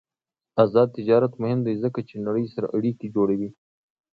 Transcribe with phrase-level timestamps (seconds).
[0.63, 3.49] آزاد تجارت مهم دی ځکه چې نړۍ سره اړیکې جوړوي.